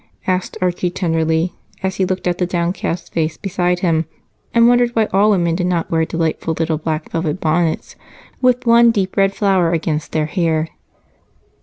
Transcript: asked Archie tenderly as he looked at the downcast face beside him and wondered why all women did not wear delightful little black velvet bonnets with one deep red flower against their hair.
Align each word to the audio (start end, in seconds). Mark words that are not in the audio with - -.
asked 0.25 0.57
Archie 0.63 0.89
tenderly 0.89 1.53
as 1.83 1.97
he 1.97 2.05
looked 2.07 2.25
at 2.25 2.39
the 2.39 2.47
downcast 2.47 3.13
face 3.13 3.37
beside 3.37 3.81
him 3.81 4.05
and 4.51 4.67
wondered 4.67 4.89
why 4.95 5.05
all 5.13 5.29
women 5.29 5.53
did 5.53 5.67
not 5.67 5.91
wear 5.91 6.05
delightful 6.05 6.55
little 6.57 6.79
black 6.79 7.11
velvet 7.11 7.39
bonnets 7.39 7.95
with 8.41 8.65
one 8.65 8.89
deep 8.89 9.15
red 9.15 9.35
flower 9.35 9.73
against 9.73 10.11
their 10.11 10.25
hair. 10.25 10.69